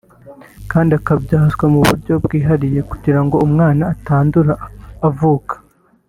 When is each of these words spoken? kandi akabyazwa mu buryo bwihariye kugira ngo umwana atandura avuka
kandi 0.71 0.91
akabyazwa 0.99 1.65
mu 1.73 1.79
buryo 1.87 2.13
bwihariye 2.23 2.79
kugira 2.89 3.19
ngo 3.25 3.35
umwana 3.45 3.83
atandura 3.93 4.53
avuka 5.07 5.55